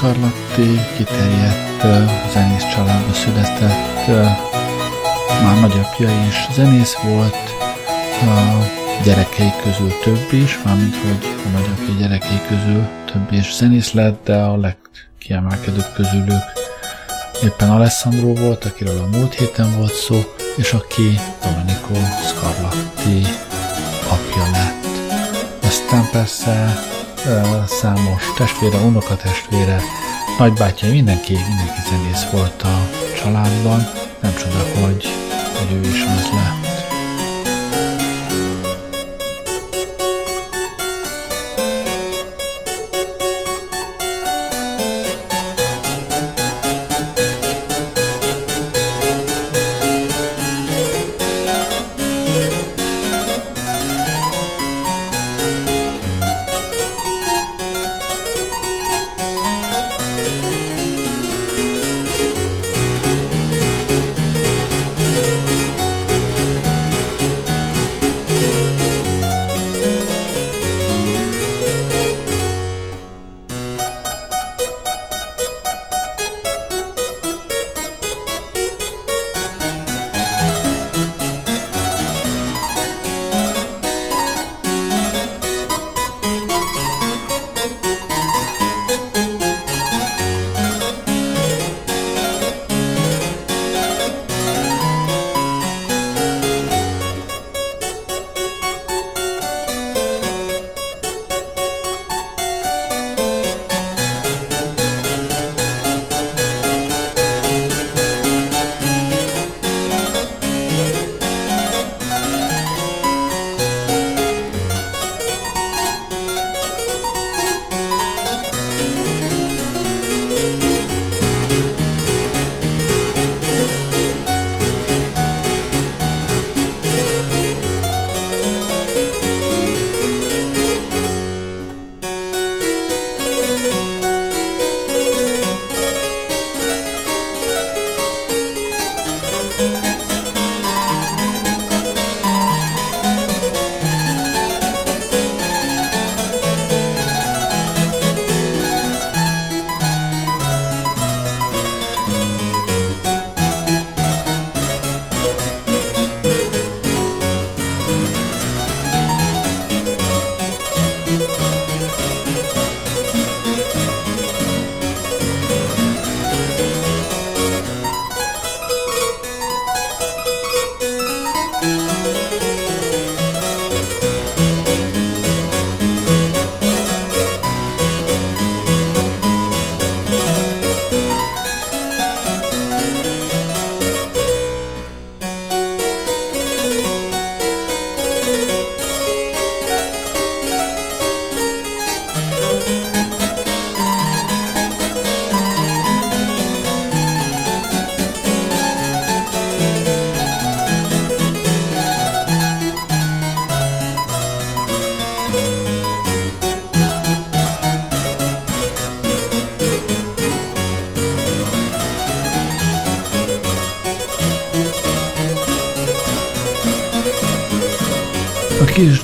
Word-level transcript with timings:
Scarlatti 0.00 0.80
kiterjedt 0.96 1.82
zenész 2.32 2.64
családba 2.74 3.12
született, 3.12 4.06
már 5.42 5.60
nagyapja 5.60 6.08
is 6.28 6.48
zenész 6.52 6.94
volt, 6.94 7.34
a 8.22 8.64
gyerekei 9.04 9.52
közül 9.62 9.92
több 10.02 10.32
is, 10.32 10.58
mármint 10.64 10.94
hogy 10.96 11.28
a 11.46 11.48
nagyapja 11.48 11.94
gyerekei 11.98 12.40
közül 12.48 12.88
több 13.12 13.32
is 13.32 13.54
zenész 13.54 13.92
lett, 13.92 14.24
de 14.24 14.36
a 14.36 14.56
legkiemelkedőbb 14.56 15.92
közülük 15.94 16.42
éppen 17.44 17.70
Alessandro 17.70 18.34
volt, 18.34 18.64
akiről 18.64 18.98
a 18.98 19.16
múlt 19.16 19.34
héten 19.34 19.76
volt 19.76 19.94
szó, 19.94 20.16
és 20.56 20.72
aki 20.72 21.18
Domenico 21.42 21.94
Scarlatti 22.28 23.22
apja 24.08 24.50
lett. 24.52 24.86
Aztán 25.62 26.08
persze 26.12 26.78
számos 27.66 28.22
testvére, 28.36 28.78
unokatestvére, 28.78 29.80
nagybátyja, 30.38 30.90
mindenki, 30.90 31.32
mindenki 31.32 31.80
zenész 31.90 32.30
volt 32.30 32.62
a 32.62 32.88
családban. 33.16 33.88
Nem 34.20 34.34
csoda, 34.34 34.80
hogy, 34.80 35.06
hogy 35.58 35.72
ő 35.72 35.80
is 35.80 36.02
az 36.02 36.30
lett. 36.32 36.59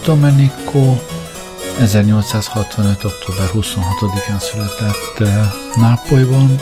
Domenico 0.06 0.98
1865. 1.80 3.04
október 3.04 3.48
26-án 3.54 4.38
született 4.38 5.18
eh, 5.18 5.50
Nápolyban. 5.74 6.60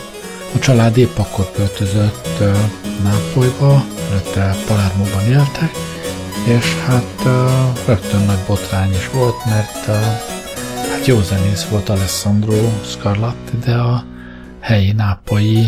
A 0.54 0.58
család 0.58 0.96
épp 0.96 1.18
akkor 1.18 1.50
költözött 1.52 2.40
eh, 2.40 2.56
Nápolyba, 3.02 3.84
előtte 4.10 4.56
Palermóban 4.66 5.24
éltek, 5.28 5.70
és 6.44 6.74
hát 6.86 7.26
eh, 7.26 7.86
rögtön 7.86 8.24
nagy 8.24 8.38
botrány 8.46 8.90
is 8.90 9.10
volt, 9.10 9.44
mert 9.44 9.86
hát 10.90 11.06
jó 11.06 11.22
zenész 11.22 11.64
volt 11.64 11.88
Alessandro 11.88 12.70
Scarlatti, 12.84 13.58
de 13.64 13.74
a 13.74 14.04
helyi 14.60 14.92
nápolyi 14.92 15.66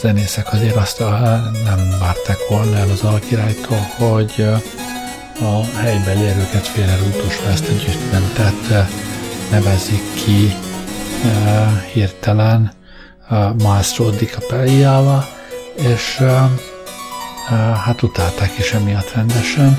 zenészek 0.00 0.52
azért 0.52 0.76
azt 0.76 0.98
nem 1.64 1.96
várták 2.00 2.38
volna 2.48 2.76
el 2.76 2.90
az 2.90 3.02
alkirálytól, 3.02 3.86
hogy 3.98 4.46
a 5.40 5.78
helybeli 5.78 6.26
erőket 6.26 6.66
félrerútosva 6.66 7.48
ezt 7.48 7.68
együttben, 7.68 8.22
tehát 8.34 8.70
eh, 8.70 8.88
nevezik 9.50 10.14
ki 10.14 10.54
uh, 11.24 11.80
hirtelen 11.92 12.72
uh, 13.30 13.54
Maestro 13.62 14.10
di 14.10 14.24
Capelliával, 14.24 15.26
és 15.74 16.16
uh, 16.20 16.50
hát 17.84 18.02
utálták 18.02 18.58
is 18.58 18.72
emiatt 18.72 19.12
rendesen. 19.14 19.78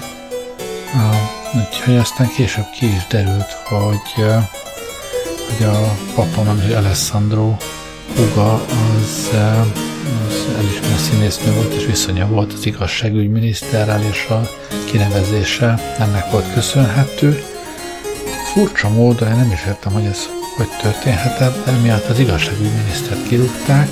Úgyhogy 1.55 1.95
aztán 1.95 2.27
később 2.27 2.69
ki 2.79 2.85
is 2.85 3.07
derült, 3.09 3.51
hogy, 3.51 4.13
hogy 5.47 5.65
a 5.65 5.95
papa, 6.15 6.41
nem, 6.41 6.61
Alessandro 6.75 7.55
Huga 8.15 8.53
az 8.53 9.29
az 10.27 10.55
elismert 10.57 10.99
színésznő 10.99 11.53
volt, 11.53 11.73
és 11.73 11.85
viszonya 11.85 12.27
volt 12.27 12.53
az 12.53 12.65
igazságügyminiszterrel, 12.65 14.01
és 14.01 14.25
a 14.29 14.49
kinevezése 14.91 15.95
ennek 15.99 16.31
volt 16.31 16.53
köszönhető. 16.53 17.43
Furcsa 18.53 18.89
módon 18.89 19.27
én 19.27 19.35
nem 19.35 19.51
is 19.51 19.65
értem, 19.67 19.91
hogy 19.91 20.05
ez 20.05 20.19
hogy 20.57 20.67
történhetett, 20.81 21.65
de 21.65 21.71
miatt 21.71 22.05
az 22.05 22.19
igazságügyminisztert 22.19 23.27
kirúgták, 23.27 23.87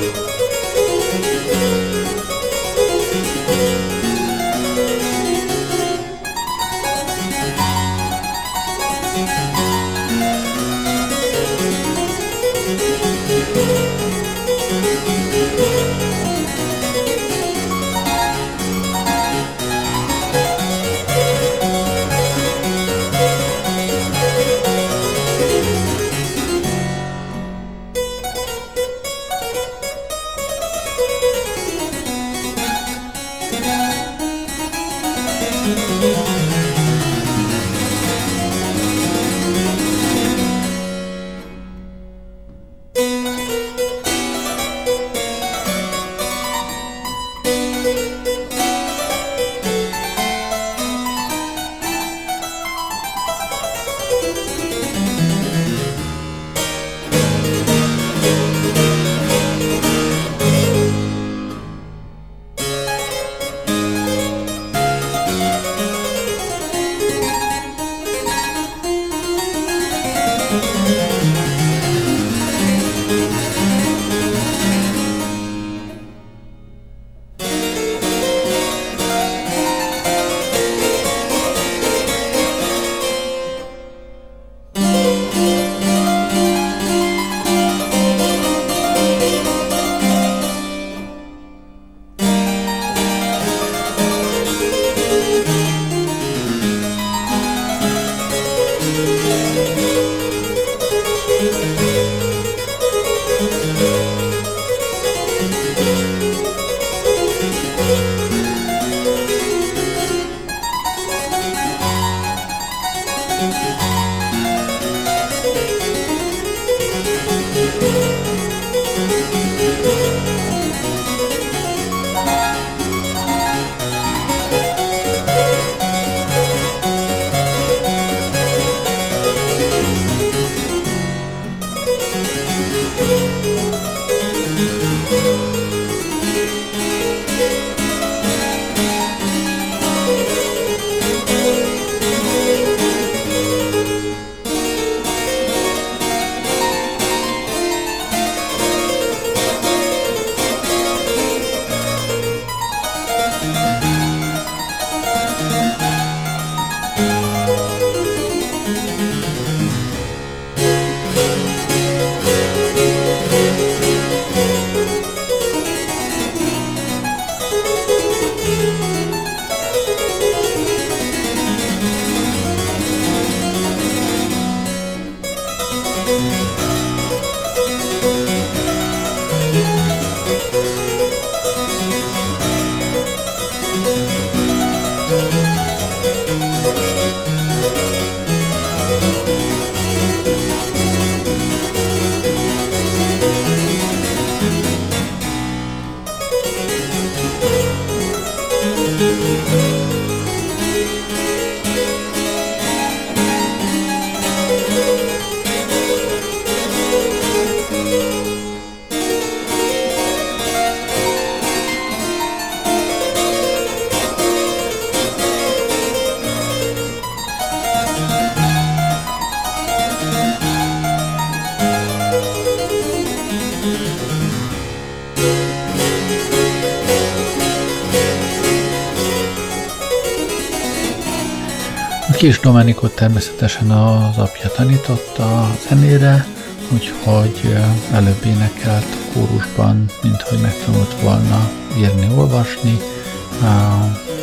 Kis 232.24 232.39
Domenikot 232.39 232.96
természetesen 232.96 233.72
az 233.72 234.18
apja 234.18 234.50
tanította 234.50 235.42
a 235.42 235.56
zenére, 235.68 236.25
úgyhogy 236.74 237.56
előbb 237.92 238.25
énekelt 238.25 238.86
kórusban, 239.13 239.86
mint 240.03 240.22
hogy 240.22 240.39
megtanult 240.42 241.01
volna 241.01 241.50
írni, 241.77 242.10
olvasni, 242.15 242.77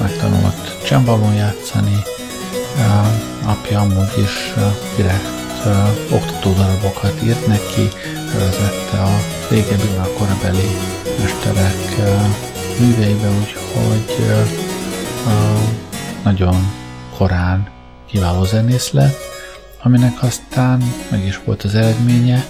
megtanult 0.01 0.83
csembalon 0.85 1.35
játszani, 1.35 2.03
apja 3.45 3.81
amúgy 3.81 4.15
is 4.17 4.55
direkt 4.97 5.67
oktatódarabokat 6.11 7.23
írt 7.25 7.47
neki, 7.47 7.89
vezette 8.39 9.03
a 9.03 9.21
régebbi 9.51 9.97
a 9.99 10.09
korabeli 10.19 10.77
mesterek 11.23 12.11
műveibe, 12.79 13.29
úgyhogy 13.29 14.27
nagyon 16.23 16.73
korán 17.17 17.79
kiváló 18.11 18.45
zenész 18.45 18.91
lett, 18.91 19.19
aminek 19.83 20.23
aztán 20.23 20.83
meg 21.11 21.27
is 21.27 21.41
volt 21.45 21.63
az 21.63 21.75
eredménye, 21.75 22.47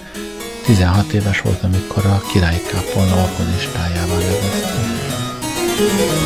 16 0.65 1.11
éves 1.11 1.41
volt, 1.41 1.63
amikor 1.63 2.05
a 2.05 2.21
királyi 2.31 2.61
kápolna 2.71 3.21
organistájával 3.21 4.17
nevezte. 4.17 4.81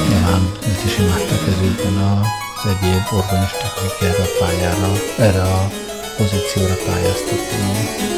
Nyilván 0.09 0.51
őt 0.67 0.83
is 0.85 0.97
imádtak 0.97 1.47
ez 1.47 1.67
ügyben 1.67 1.97
az 1.97 2.69
egyéb 2.69 3.05
organisták, 3.11 3.71
akik 3.77 4.07
erre 4.07 4.23
a 4.23 4.35
pályára, 4.39 4.91
erre 5.17 5.41
a 5.41 5.71
pozícióra 6.17 6.75
pályáztatni. 6.85 8.15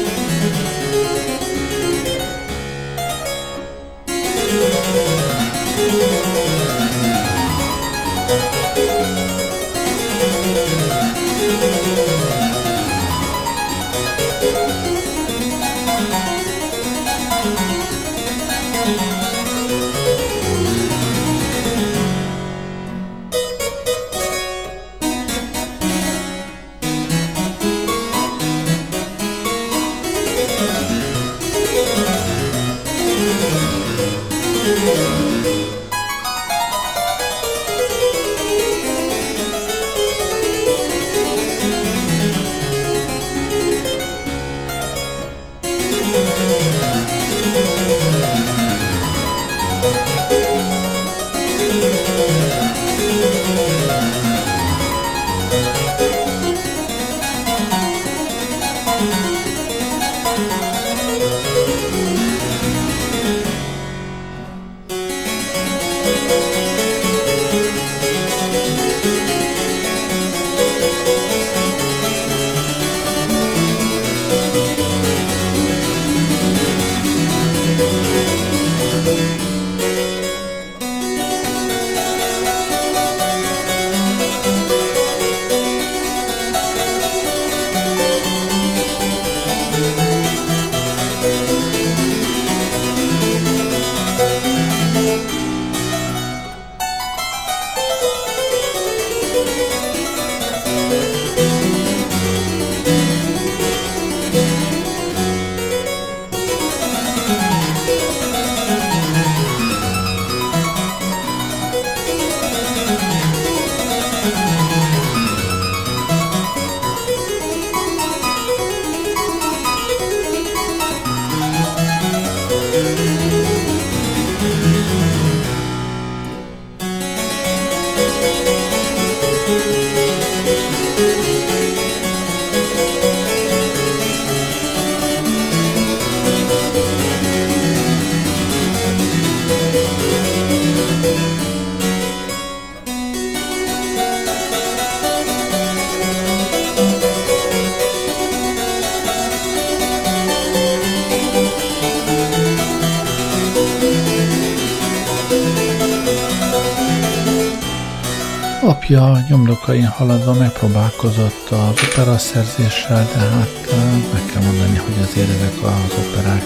Apja 158.88 159.24
nyomdokain 159.28 159.86
haladva 159.86 160.32
megpróbálkozott 160.32 161.48
az 161.50 161.82
opera 161.88 162.18
szerzéssel, 162.18 163.08
de 163.14 163.18
hát 163.18 163.74
meg 164.12 164.22
kell 164.32 164.42
mondani, 164.42 164.76
hogy 164.76 165.02
azért 165.02 165.28
ezek 165.28 165.62
az 165.62 165.94
operák 165.98 166.44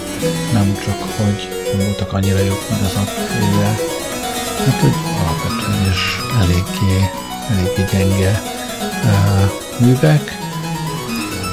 nem 0.53 0.77
csak, 0.83 0.97
hogy 1.17 1.47
nem 1.77 1.85
voltak 1.85 2.13
annyira 2.13 2.37
jók, 2.37 2.69
mint 2.69 2.81
az 2.81 2.95
apja, 2.95 3.67
hát 4.65 4.79
hogy 4.81 4.93
alapvetően 5.21 5.91
is 5.91 6.19
eléggé, 6.41 7.09
eléggé 7.49 7.83
gyenge 7.91 8.41
uh, 9.03 9.85
művek. 9.85 10.37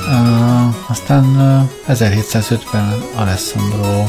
Uh, 0.09 0.91
aztán 0.91 1.25
uh, 1.25 1.91
1750 1.91 3.03
Alessandro 3.15 4.05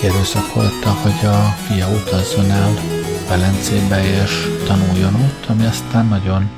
kérőszakolta, 0.00 0.90
hogy 1.02 1.28
a 1.28 1.56
fia 1.66 1.88
utazzon 1.88 2.50
el 2.50 3.01
Velencébe 3.28 4.04
és 4.04 4.48
tanuljon 4.66 5.14
ott, 5.14 5.46
ami 5.48 5.64
aztán 5.64 6.06
nagyon 6.06 6.50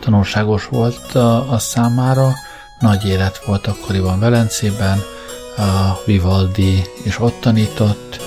tanulságos 0.00 0.66
volt 0.66 1.14
a, 1.14 1.52
a 1.52 1.58
számára. 1.58 2.32
Nagy 2.80 3.04
élet 3.04 3.44
volt 3.44 3.66
akkoriban 3.66 4.20
Velencében, 4.20 4.98
a 5.56 6.00
Vivaldi 6.04 6.82
is 7.04 7.20
ott 7.20 7.40
tanított, 7.40 8.20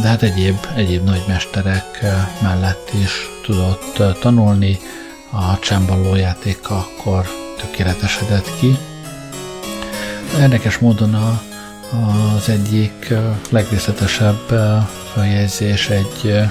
de 0.00 0.08
hát 0.08 0.22
egyéb, 0.22 0.56
egyéb 0.74 1.04
nagymesterek 1.04 2.04
mellett 2.42 2.90
is 3.02 3.30
tudott 3.42 4.20
tanulni. 4.20 4.78
A 5.32 5.58
csámballó 5.58 6.14
játéka 6.14 6.76
akkor 6.76 7.26
tökéletesedett 7.58 8.58
ki. 8.58 8.78
Érdekes 10.38 10.78
módon 10.78 11.14
a, 11.14 11.42
az 12.36 12.48
egyik 12.48 13.14
legrészletesebb 13.50 14.40
feljegyzés 15.14 15.88
egy 15.88 16.48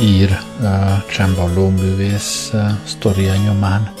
ír 0.00 0.38
csámballó 1.10 1.68
művész 1.68 2.52
sztoria 2.84 3.34
nyomán 3.34 3.92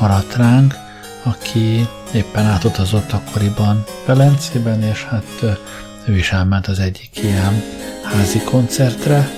maradt 0.00 0.36
ránk, 0.36 0.74
aki 1.22 1.88
éppen 2.14 2.44
átutazott 2.44 3.12
akkoriban 3.12 3.84
Velencében, 4.06 4.82
és 4.82 5.04
hát 5.04 5.58
ő 6.06 6.16
is 6.16 6.32
elment 6.32 6.66
az 6.66 6.78
egyik 6.78 7.22
ilyen 7.22 7.62
házi 8.02 8.38
koncertre, 8.38 9.28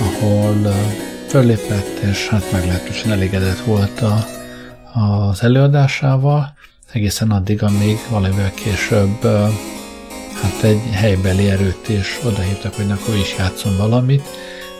ahol 0.00 0.74
föllépett, 1.28 1.98
és 1.98 2.28
hát 2.28 2.52
meglehetősen 2.52 3.10
elégedett 3.10 3.58
volt 3.58 4.00
a, 4.00 4.26
az 5.00 5.42
előadásával, 5.42 6.54
egészen 6.92 7.30
addig, 7.30 7.62
amíg 7.62 7.98
valamivel 8.10 8.52
később 8.54 9.22
hát 10.42 10.62
egy 10.62 10.80
helybeli 10.92 11.50
erőt 11.50 11.88
is 11.88 12.20
odahívtak, 12.24 12.74
hogy 12.74 12.90
akkor 12.90 13.14
is 13.14 13.34
játszom 13.38 13.76
valamit, 13.76 14.22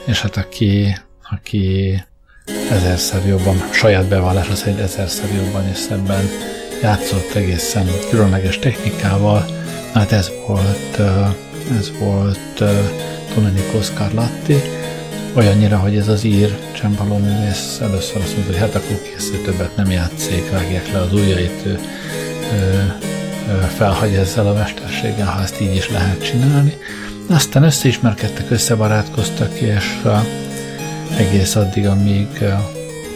és 0.05 0.21
hát 0.21 0.37
aki, 0.37 0.97
aki 1.29 2.01
ezerszer 2.71 3.27
jobban, 3.27 3.69
saját 3.71 4.05
bevallás 4.05 4.49
az 4.49 4.63
egy 4.65 4.79
ezerszer 4.79 5.29
jobban 5.35 5.67
és 5.67 5.77
szebben 5.77 6.29
játszott 6.81 7.33
egészen 7.33 7.87
különleges 8.09 8.59
technikával, 8.59 9.45
hát 9.93 10.11
ez 10.11 10.31
volt, 10.47 10.99
ez 11.77 11.91
volt 11.99 12.63
Domenico 13.35 13.81
Scarlatti, 13.81 14.61
olyannyira, 15.33 15.77
hogy 15.77 15.97
ez 15.97 16.07
az 16.07 16.23
ír 16.23 16.57
csembaló 16.71 17.17
művész 17.17 17.79
először 17.81 18.21
azt 18.21 18.33
mondta, 18.33 18.51
hogy 18.51 18.61
hát 18.61 18.75
akkor 18.75 19.01
készül 19.01 19.41
többet 19.41 19.75
nem 19.75 19.91
játszik, 19.91 20.51
vágják 20.51 20.91
le 20.91 20.99
az 20.99 21.13
ujjait, 21.13 21.65
ő, 21.65 21.79
ő 22.53 22.93
felhagy 23.77 24.13
ezzel 24.13 24.47
a 24.47 24.53
mesterséggel, 24.53 25.27
ha 25.27 25.41
ezt 25.41 25.61
így 25.61 25.75
is 25.75 25.89
lehet 25.89 26.23
csinálni. 26.23 26.77
Aztán 27.29 27.63
összeismerkedtek, 27.63 28.51
összebarátkoztak, 28.51 29.59
és 29.59 30.01
egész 31.17 31.55
addig, 31.55 31.87
amíg 31.87 32.27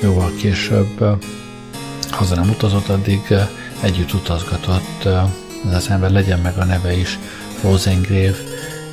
jóval 0.01 0.31
később 0.41 1.19
haza 2.09 2.35
nem 2.35 2.49
utazott, 2.49 2.87
addig 2.87 3.33
együtt 3.81 4.13
utazgatott, 4.13 5.05
ez 5.67 5.73
az 5.73 5.89
ember 5.89 6.11
legyen 6.11 6.39
meg 6.39 6.57
a 6.57 6.63
neve 6.63 6.97
is, 6.97 7.19
Rosengrave, 7.63 8.37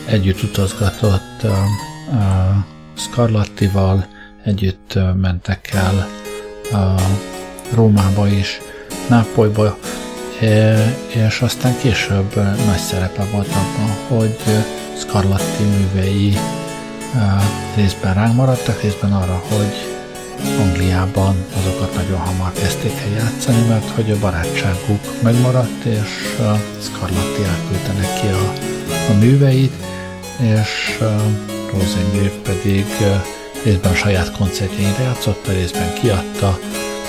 együtt 0.04 0.42
utazgatott 0.42 1.46
Scarlattival, 2.96 4.06
együtt 4.44 4.98
mentek 5.20 5.70
el 5.72 6.08
Rómába 7.74 8.28
is, 8.28 8.60
Nápolyba 9.08 9.78
és 11.06 11.40
aztán 11.40 11.78
később 11.78 12.34
nagy 12.66 12.78
szerepe 12.78 13.24
volt 13.32 13.48
abban, 13.48 14.18
hogy 14.18 14.36
Scarlatti 14.98 15.62
művei 15.62 16.38
részben 17.74 18.14
ránk 18.14 18.34
maradtak, 18.34 18.82
részben 18.82 19.12
arra, 19.12 19.42
hogy 19.48 19.94
Angliában 20.60 21.44
azokat 21.58 21.94
nagyon 21.94 22.18
hamar 22.18 22.52
kezdték 22.52 22.92
el 23.04 23.10
játszani, 23.10 23.66
mert 23.68 23.90
hogy 23.90 24.10
a 24.10 24.18
barátságuk 24.18 25.22
megmaradt, 25.22 25.84
és 25.84 26.38
Scarlatti 26.80 27.42
elküldte 27.42 27.92
neki 27.92 28.26
a, 28.26 28.52
a 29.12 29.14
műveit, 29.18 29.72
és 30.40 30.98
Rosengrave 31.72 32.40
pedig 32.42 32.86
részben 33.64 33.92
a 33.92 33.94
saját 33.94 34.36
koncertjeire 34.36 35.02
játszotta, 35.02 35.52
részben 35.52 35.92
kiadta, 35.92 36.58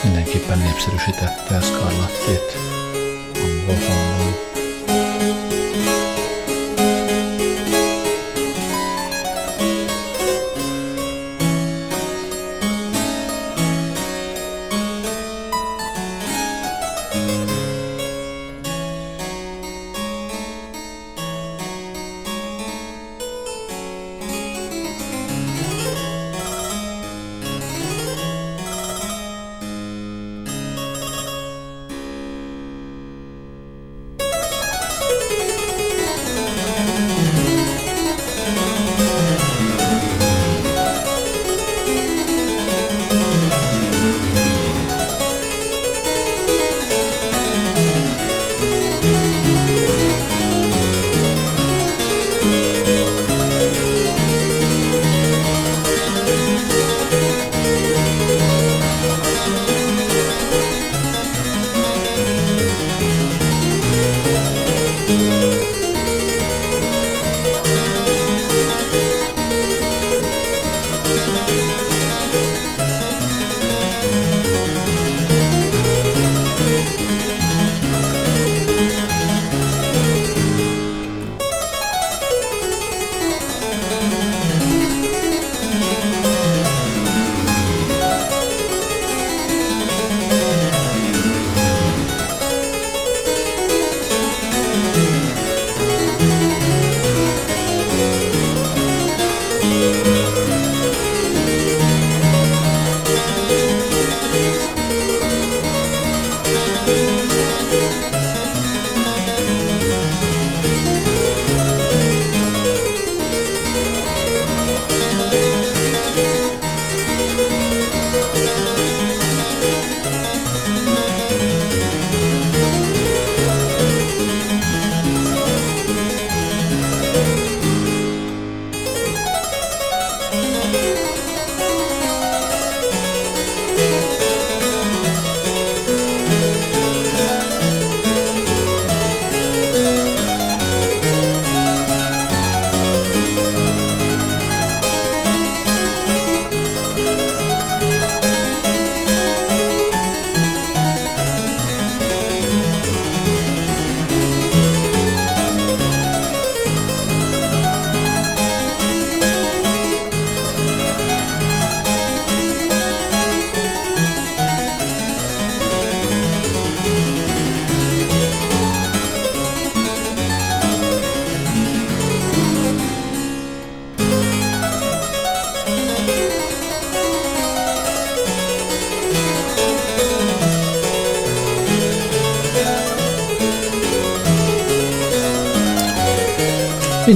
mindenképpen 0.04 0.58
népszerűsítette 0.58 1.60
Scarlattit 1.62 2.58
angol 3.36 4.06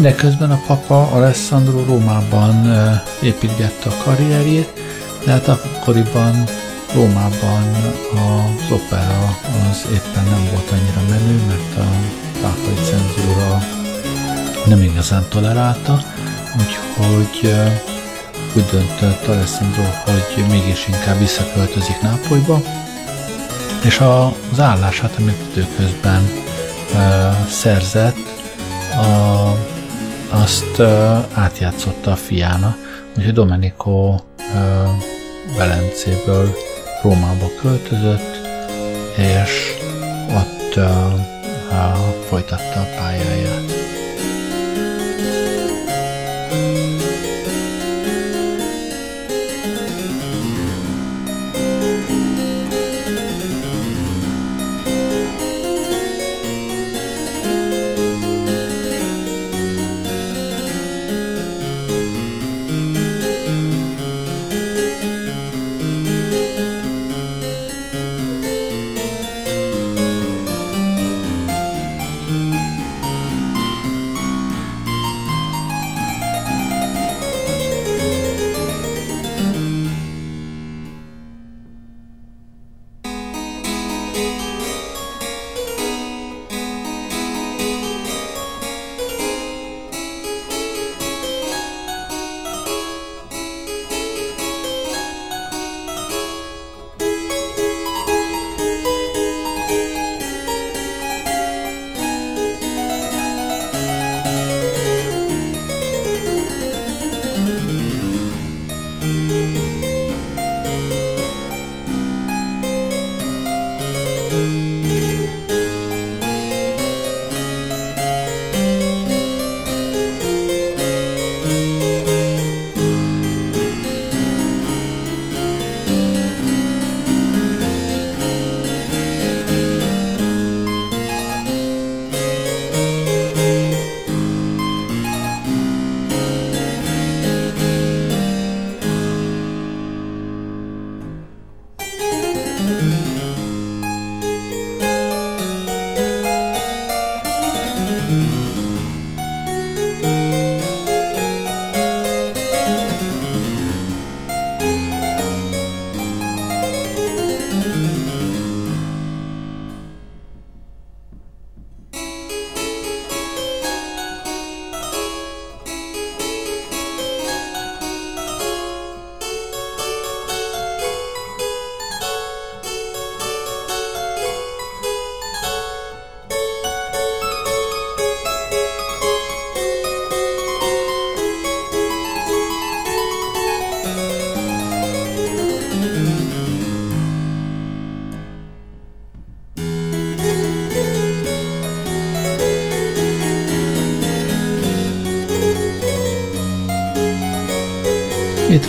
Mindeközben 0.02 0.52
a 0.52 0.62
papa 0.68 1.08
Alessandro 1.12 1.84
Rómában 1.86 2.66
építgette 3.22 3.90
a 3.90 4.04
karrierjét, 4.04 4.74
de 5.26 5.32
hát 5.32 5.48
akkoriban 5.48 6.44
Rómában 6.94 7.64
az 8.14 8.72
opera 8.72 9.38
az 9.70 9.86
éppen 9.92 10.24
nem 10.24 10.48
volt 10.52 10.72
annyira 10.72 11.02
menő, 11.10 11.42
mert 11.48 11.78
a 11.78 11.90
pápai 12.42 12.74
cenzúra 12.74 13.64
nem 14.66 14.82
igazán 14.82 15.26
tolerálta, 15.30 16.04
úgyhogy 16.60 17.54
úgy 18.56 18.66
döntött 18.72 19.28
Alessandro, 19.28 19.84
hogy 20.06 20.46
mégis 20.50 20.88
inkább 20.88 21.20
visszaköltözik 21.20 22.02
Nápolyba, 22.02 22.62
és 23.82 24.00
az 24.00 24.60
állását, 24.60 25.16
amit 25.18 25.44
időközben 25.52 26.30
szerzett, 27.50 28.30
a 28.96 29.71
azt 30.32 30.80
átjátszotta 31.34 32.12
a 32.12 32.16
fiána, 32.16 32.76
úgyhogy 33.18 33.34
Domenico 33.34 34.16
Velencéből 35.58 36.56
Rómába 37.04 37.50
költözött, 37.62 38.40
és 39.18 39.74
ott 40.36 40.80
folytatta 42.30 42.80
a 42.80 42.96
pályáját. 42.98 43.81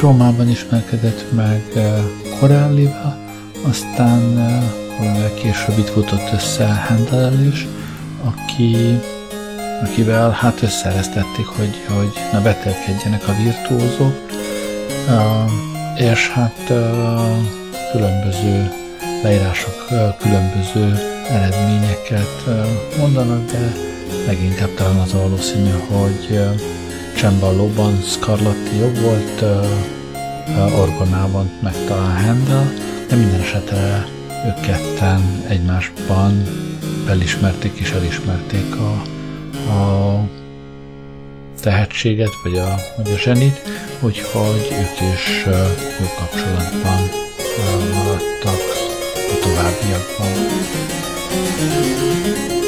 Rómában 0.02 0.48
ismerkedett 0.48 1.32
meg 1.32 1.62
Corellivel, 2.38 3.18
aztán 3.68 4.34
valamivel 4.98 5.34
később 5.34 5.78
itt 5.78 5.88
futott 5.88 6.32
össze 6.32 6.66
Handel 6.66 7.46
is, 7.46 7.66
aki, 8.24 8.76
akivel 9.82 10.30
hát 10.30 10.62
összereztették, 10.62 11.46
hogy, 11.46 11.84
hogy 11.88 12.12
ne 12.32 12.40
betelkedjenek 12.40 13.28
a 13.28 13.32
virtuózok, 13.42 14.14
és 15.96 16.28
hát 16.28 16.72
különböző 17.92 18.70
leírások 19.22 19.86
különböző 20.18 20.98
eredményeket 21.30 22.44
mondanak, 22.98 23.50
de 23.50 23.72
leginkább 24.26 24.74
talán 24.74 24.96
az 24.96 25.14
a 25.14 25.18
valószínű, 25.18 25.70
hogy 25.70 26.40
Csembalóban 27.22 28.00
Scarlatti 28.02 28.76
jobb 28.76 29.00
volt, 29.00 29.42
orgonában 30.78 31.50
meg 31.62 31.74
talán 31.86 32.24
Handel, 32.24 32.72
de 33.08 33.16
minden 33.16 33.40
esetre 33.40 34.06
ők 34.46 34.60
ketten 34.60 35.44
egymásban 35.48 36.42
felismerték 37.06 37.78
és 37.78 37.90
elismerték 37.90 38.74
a, 38.76 39.02
a 39.72 40.28
tehetséget, 41.60 42.32
vagy 42.42 42.58
a, 42.58 42.74
vagy 42.96 43.12
a 43.12 43.18
zsenit, 43.18 43.62
úgyhogy 44.00 44.68
ők 44.70 45.14
is 45.14 45.44
jó 46.00 46.06
kapcsolatban 46.18 47.08
maradtak 47.94 48.60
a 49.14 49.38
továbbiakban. 49.42 50.60
Rómában 51.62 52.61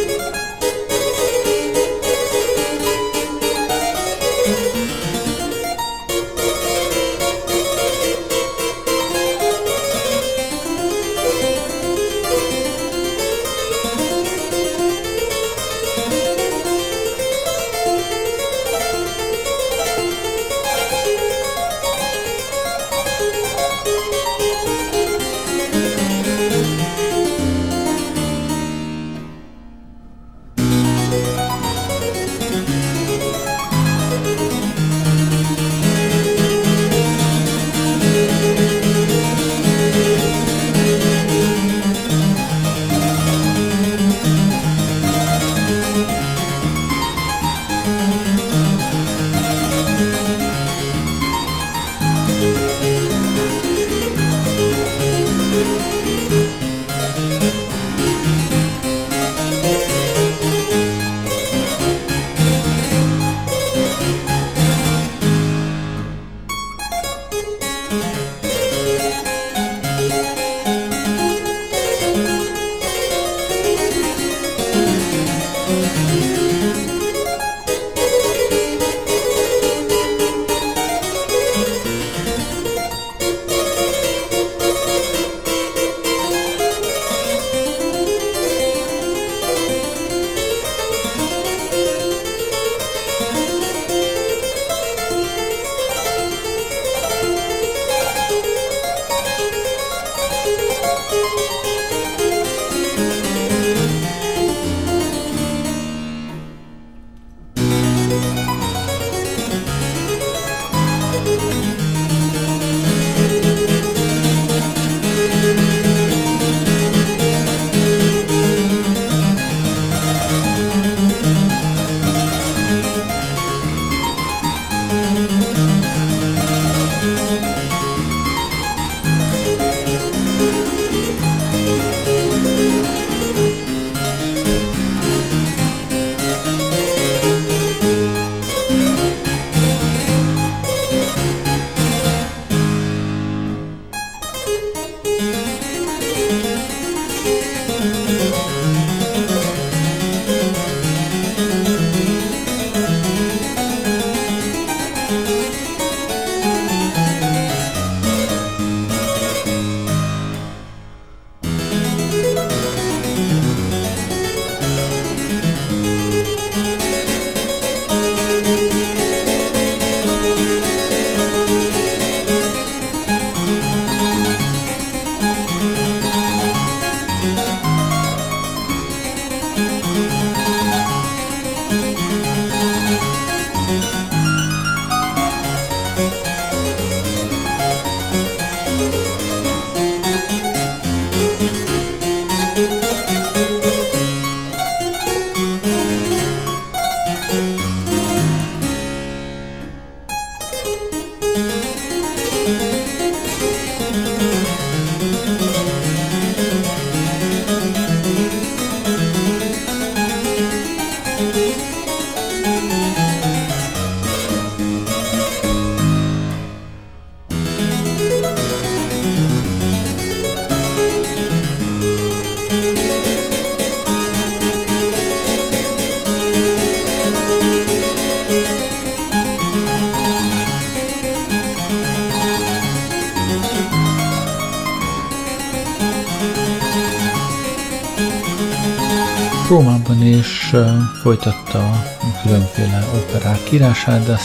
folytatta 241.03 241.59
a 241.59 242.23
különféle 242.23 242.85
operák 242.95 243.53
írását, 243.53 244.05
de 244.05 244.19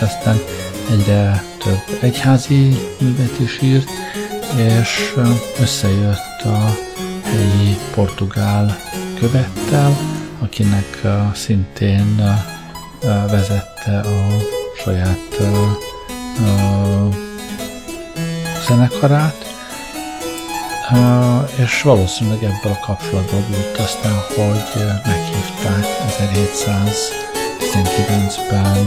aztán 0.00 0.36
egyre 0.90 1.42
több 1.58 1.98
egyházi 2.00 2.78
művet 3.00 3.38
is 3.40 3.62
írt, 3.62 3.90
és 4.56 5.14
összejött 5.60 6.42
a 6.44 6.76
helyi 7.22 7.76
portugál 7.94 8.78
követtel, 9.18 9.96
akinek 10.38 11.00
szintén 11.34 12.36
vezette 13.30 13.98
a 13.98 14.36
saját 14.82 15.40
zenekarát, 18.66 19.45
és 21.56 21.82
valószínűleg 21.82 22.42
ebből 22.42 22.72
a 22.72 22.78
kapcsolatból 22.86 23.44
volt 23.50 23.78
aztán, 23.78 24.12
hogy 24.12 24.62
meghívták 25.04 25.84
1719-ben 26.08 28.86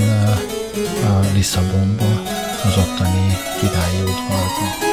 Lisszabonba, 1.33 2.21
az 2.63 2.77
ottani 2.77 3.37
királyi 3.59 4.01
udvarba. 4.01 4.88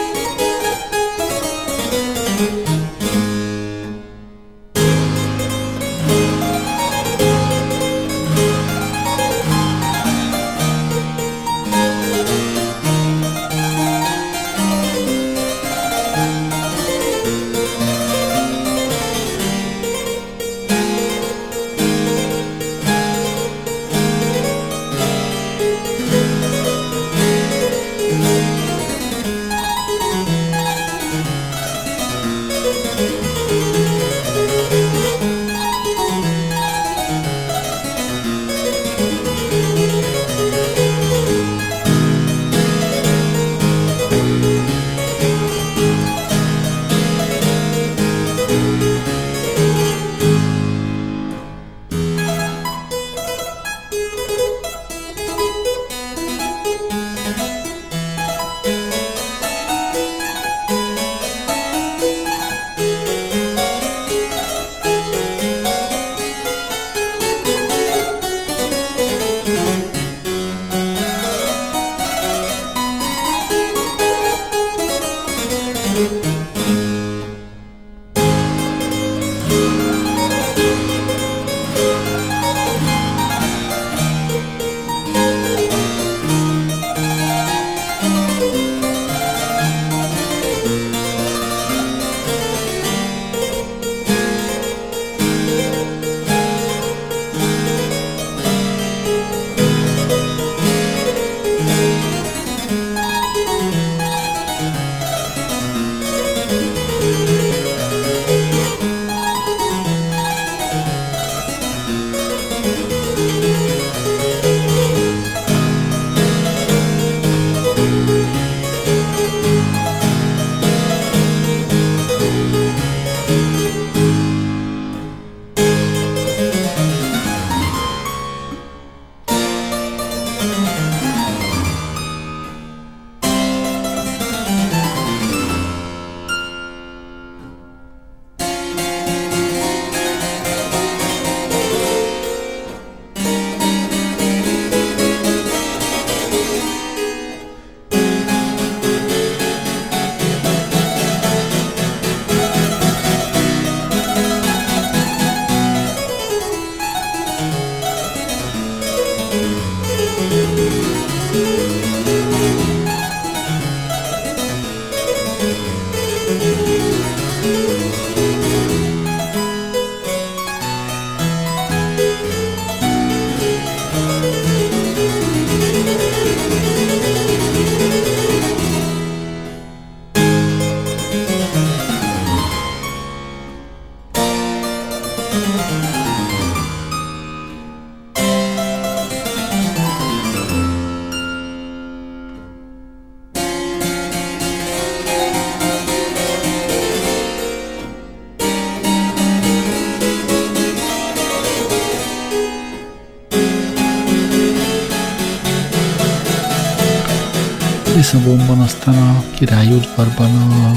Lisszabonban 208.07 208.61
aztán 208.61 208.95
a 208.95 209.25
királyi 209.35 209.73
udvarban 209.73 210.31
a 210.51 210.73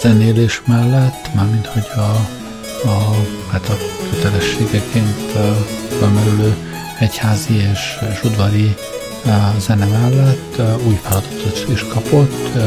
zenélés 0.00 0.62
mellett, 0.66 1.34
mármint 1.34 1.66
hogy 1.66 1.86
a, 1.96 2.00
a, 2.88 3.16
hát 3.50 3.68
a 3.68 3.76
kötelességeként 4.10 5.32
felmerülő 5.98 6.56
egyházi 6.98 7.54
és, 7.54 7.98
és 8.12 8.24
udvari 8.24 8.76
zene 9.58 9.86
mellett 9.86 10.62
új 10.86 10.98
feladatot 11.02 11.66
is 11.72 11.84
kapott, 11.86 12.58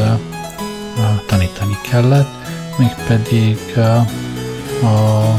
tanítani 1.26 1.78
kellett, 1.90 2.30
mégpedig 2.78 3.58
a 4.82 5.34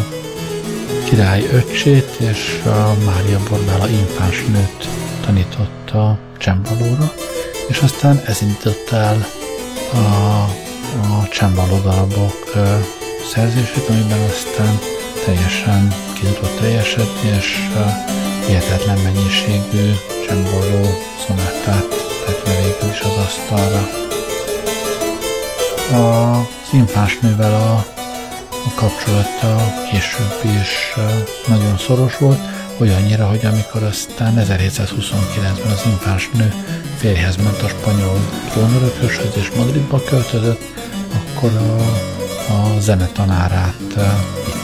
király 1.03 1.47
öcsét 1.51 2.17
és 2.17 2.61
a 2.65 2.93
Mária 3.05 3.39
Borbála 3.49 3.89
infáns 3.89 4.45
nőt 4.45 4.87
tanította 5.25 6.17
csembalóra, 6.37 7.11
és 7.69 7.79
aztán 7.79 8.21
ez 8.25 8.41
indított 8.41 8.89
el 8.91 9.25
a, 9.93 9.97
a 11.13 11.27
csembaló 11.31 11.79
darabok 11.79 12.51
szerzését, 13.33 13.89
amiben 13.89 14.19
aztán 14.19 14.79
teljesen 15.25 15.93
ki 16.13 16.21
tudott 16.21 16.59
teljesedni, 16.59 17.29
és 17.37 17.69
hihetetlen 18.45 18.97
mennyiségű 18.97 19.91
csembaló 20.27 20.89
szonátát 21.27 21.87
tett 22.25 22.45
le 22.45 22.53
végül 22.53 22.89
is 22.89 22.99
az 22.99 23.17
asztalra. 23.25 23.89
Az 25.91 26.73
infáns 26.73 27.19
nővel 27.19 27.53
a, 27.53 27.73
a 28.49 28.73
kapcsolata 28.75 29.73
később 29.91 30.53
is 30.61 30.93
nagyon 31.47 31.77
szoros 31.77 32.17
volt, 32.17 32.58
olyannyira, 32.79 33.27
hogy 33.27 33.45
amikor 33.45 33.83
aztán 33.83 34.33
1729-ben 34.37 35.71
az 35.71 35.81
infáns 35.85 36.29
nő 36.33 36.53
férjhez 36.97 37.35
ment 37.35 37.61
a 37.61 37.67
spanyol 37.67 38.19
trónörököshöz 38.51 39.33
és 39.35 39.51
Madridba 39.55 40.03
költözött, 40.03 40.61
akkor 41.13 41.51
a, 41.53 41.75
a 42.53 42.79
zenetanárát 42.79 43.95
vitte 44.45 44.58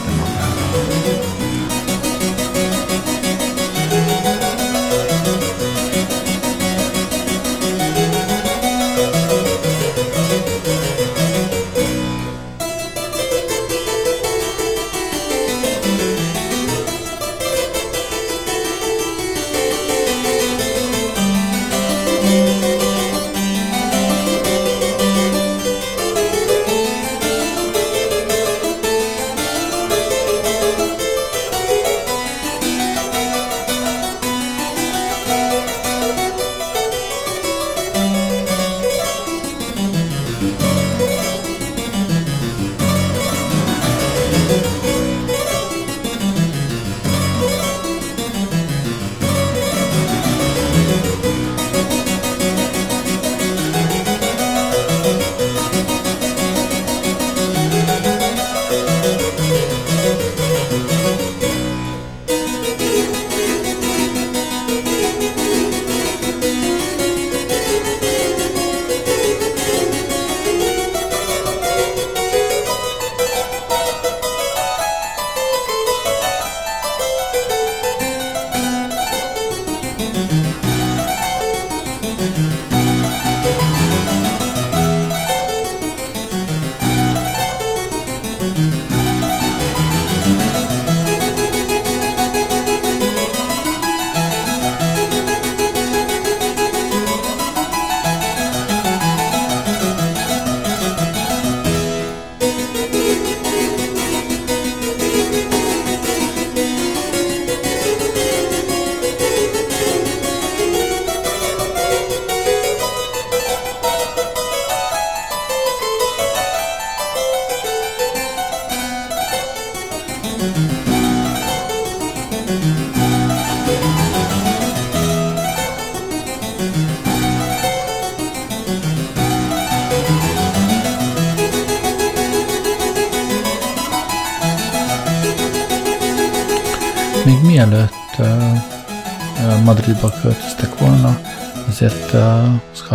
Még 79.97 80.44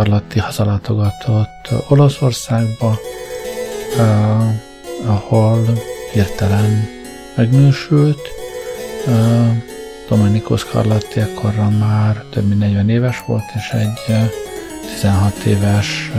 Scarlatti 0.01 0.39
hazalátogatott 0.39 1.69
Olaszországba, 1.87 2.99
ahol 5.05 5.65
hirtelen 6.13 6.87
megnősült. 7.35 8.19
Domenico 10.09 10.57
Scarlatti 10.57 11.19
ekkorra 11.19 11.69
már 11.69 12.23
több 12.29 12.47
mint 12.47 12.59
40 12.59 12.89
éves 12.89 13.23
volt, 13.25 13.43
és 13.55 13.69
egy 13.69 14.29
16 14.93 15.33
éves 15.43 16.11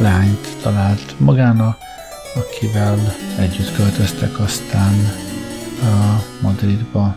lányt 0.00 0.48
talált 0.62 1.14
magának, 1.16 1.78
akivel 2.34 2.98
együtt 3.38 3.76
költöztek 3.76 4.40
aztán 4.40 5.12
Madridba. 6.40 7.14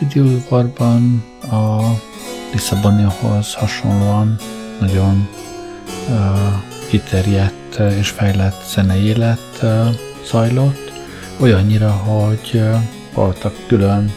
Udvarban 0.00 1.24
a 1.50 1.80
Lisszabonihoz 2.52 3.54
hasonlóan 3.54 4.36
nagyon 4.80 5.28
uh, 6.08 6.16
kiterjedt 6.88 7.78
és 7.98 8.08
fejlett 8.08 8.62
zenei 8.68 9.04
élet 9.04 9.58
uh, 9.62 9.86
zajlott, 10.30 10.92
olyannyira, 11.40 11.90
hogy 11.90 12.50
uh, 12.54 12.74
voltak 13.14 13.54
külön 13.66 14.12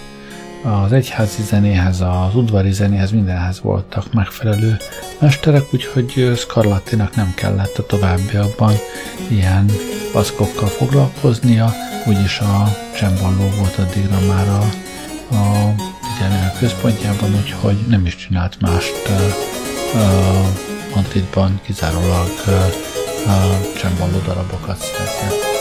az 0.64 0.92
egyházi 0.92 1.42
zenéhez, 1.42 2.02
az 2.02 2.36
udvari 2.36 2.72
zenéhez, 2.72 3.12
mindenhez 3.12 3.62
voltak 3.62 4.14
megfelelő 4.14 4.78
mesterek, 5.20 5.64
úgyhogy 5.74 6.34
Scarlattinak 6.38 7.16
nem 7.16 7.34
kellett 7.36 7.78
a 7.78 7.86
továbbiakban 7.86 8.74
ilyen 9.28 9.66
paszkokkal 10.14 10.68
foglalkoznia, 10.68 11.74
úgyis 12.08 12.40
a 12.40 12.64
csembaló 12.96 13.50
volt 13.60 13.76
addigra 13.78 14.18
már 14.28 14.48
a, 14.48 14.70
a 15.34 15.76
figyelmének 16.02 16.58
központjában, 16.58 17.36
úgyhogy 17.36 17.78
nem 17.88 18.06
is 18.06 18.16
csinált 18.16 18.62
mást 18.62 19.10
Madridban, 20.96 21.60
kizárólag 21.64 22.30
csembaló 23.78 24.18
darabokat 24.26 24.78
szerzett. 24.78 25.53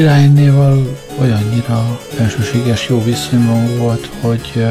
Királynéval 0.00 0.98
olyannyira 1.20 1.98
felsőséges 2.16 2.88
jó 2.88 3.02
viszonyban 3.04 3.78
volt, 3.78 4.08
hogy 4.20 4.66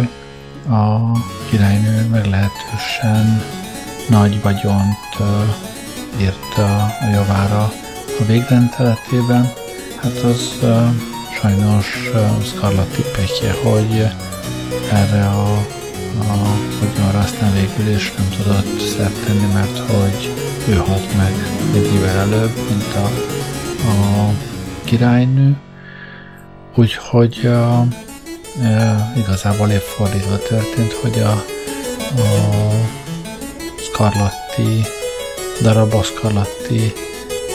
a 0.70 1.18
királynő 1.50 2.08
meglehetősen 2.12 3.44
nagy 4.08 4.42
vagyont 4.42 5.30
írt 6.22 6.58
a 6.58 6.92
javára 7.12 7.62
a 8.20 8.26
végrendeletében. 8.28 9.52
Hát 10.02 10.18
az 10.18 10.60
sajnos 11.42 12.12
Scarlatti 12.44 13.02
pekje, 13.02 13.54
hogy 13.64 14.08
erre 14.92 15.26
a, 15.26 15.54
a 16.20 16.58
vagyonra 16.80 17.20
aztán 17.20 17.54
végül 17.54 17.94
is 17.94 18.14
nem 18.18 18.30
tudott 18.38 18.80
szert 18.80 19.26
tenni, 19.26 19.54
mert 19.54 19.78
hogy 19.78 20.34
ő 20.70 20.74
halt 20.74 21.18
meg 21.18 21.34
egy 21.74 21.94
évvel 21.94 22.18
előbb, 22.18 22.56
mint 22.70 22.96
a, 22.96 23.06
a 23.88 24.32
királynő, 24.90 25.56
úgyhogy 26.76 27.40
uh, 27.44 27.82
uh, 27.82 27.88
igazából 29.18 29.70
épp 29.70 29.82
fordítva 29.82 30.38
történt, 30.38 30.94
hogy 30.94 31.20
a, 31.20 31.32
a 31.32 31.44
a 34.02 34.06
Scarlatti 36.04 36.94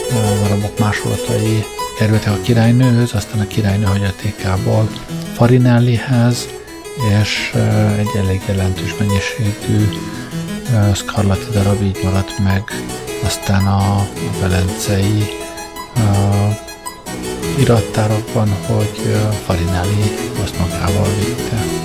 uh, 0.09 0.47
darabok 0.47 0.79
másolatai 0.79 1.63
kerültek 1.97 2.33
a 2.33 2.41
királynőhöz, 2.41 3.13
aztán 3.13 3.39
a 3.39 3.47
királynő 3.47 3.85
hagyatékából 3.85 4.89
Farinellihez, 5.33 6.47
és 7.21 7.53
egy 7.97 8.17
elég 8.17 8.41
jelentős 8.47 8.95
mennyiségű 8.99 9.89
Scarlatti 10.93 11.51
darab 11.51 11.81
így 11.81 11.99
maradt 12.03 12.39
meg, 12.39 12.63
aztán 13.23 13.65
a, 13.65 13.99
a 13.99 14.07
velencei 14.41 15.43
irattárokban, 17.59 18.49
hogy 18.49 19.15
Farinelli 19.45 20.11
azt 20.43 20.59
magával 20.59 21.07
vitte. 21.19 21.84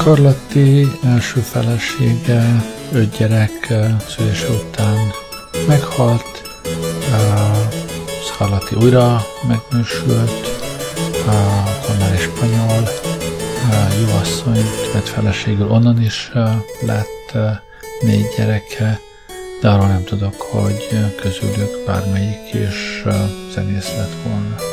Scarlatti 0.00 0.86
első 1.04 1.40
felesége 1.40 2.62
öt 2.92 3.16
gyerek 3.18 3.74
szülése 4.08 4.48
után 4.48 5.10
meghalt, 5.66 6.42
Scarlatti 8.24 8.74
újra 8.74 9.22
megnősült, 9.48 10.48
akkor 11.26 11.96
már 11.98 12.12
egy 12.12 12.18
spanyol 12.20 12.88
jó 14.00 14.16
asszonyt 14.20 14.92
vett 14.92 15.08
feleségül, 15.08 15.70
onnan 15.70 16.02
is 16.02 16.30
lett 16.80 17.38
négy 18.00 18.26
gyereke, 18.36 19.00
de 19.60 19.68
arról 19.68 19.86
nem 19.86 20.04
tudok, 20.04 20.40
hogy 20.40 20.88
közülük 21.20 21.84
bármelyik 21.86 22.54
is 22.54 23.02
zenész 23.54 23.96
lett 23.96 24.14
volna. 24.24 24.69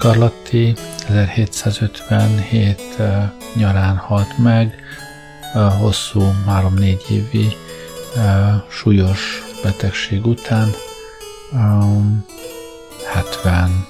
Scarlatti 0.00 0.74
1757 1.08 2.80
nyarán 3.54 3.96
halt 3.96 4.38
meg, 4.38 4.74
hosszú, 5.78 6.20
3-4 6.48 7.08
évi 7.08 7.56
súlyos 8.70 9.42
betegség 9.62 10.26
után. 10.26 10.70
70 13.12 13.86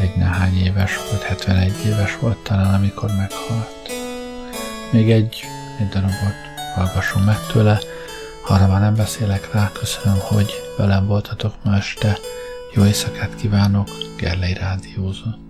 egy 0.00 0.16
nehány 0.16 0.56
éves 0.56 0.96
volt, 1.10 1.22
71 1.22 1.72
éves 1.86 2.18
volt 2.20 2.38
talán, 2.38 2.74
amikor 2.74 3.10
meghalt. 3.16 3.90
Még 4.90 5.10
egy, 5.10 5.44
egy 5.78 5.88
darabot 5.88 6.36
hallgassunk 6.74 7.24
meg 7.24 7.46
tőle, 7.52 7.80
arra 8.46 8.66
már 8.66 8.80
nem 8.80 8.94
beszélek 8.94 9.52
rá, 9.52 9.70
köszönöm, 9.72 10.18
hogy 10.20 10.52
velem 10.76 11.06
voltatok 11.06 11.52
ma 11.62 11.76
este. 11.76 12.18
Jó 12.74 12.84
éjszakát 12.84 13.34
kívánok, 13.34 13.88
Gerlei 14.16 14.52
Rádiózott. 14.52 15.47